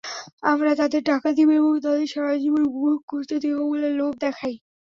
[0.43, 4.55] আমরা তাদের টাকা দিব এবং তাদের সারা জীবন উপভোগ করতে দিব বলে লোভ দেখাই।